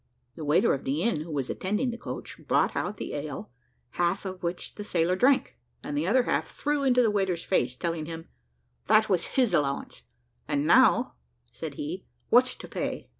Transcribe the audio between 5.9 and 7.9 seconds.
the other half threw into the waiter's face,